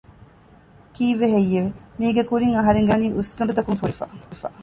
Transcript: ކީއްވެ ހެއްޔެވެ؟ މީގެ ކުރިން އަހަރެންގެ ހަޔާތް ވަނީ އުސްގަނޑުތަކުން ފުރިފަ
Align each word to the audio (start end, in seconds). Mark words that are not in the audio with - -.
ކީއްވެ 0.93 1.27
ހެއްޔެވެ؟ 1.33 1.71
މީގެ 1.99 2.23
ކުރިން 2.29 2.55
އަހަރެންގެ 2.57 2.91
ހަޔާތް 2.93 3.05
ވަނީ 3.05 3.15
އުސްގަނޑުތަކުން 3.17 3.79
ފުރިފަ 3.81 4.05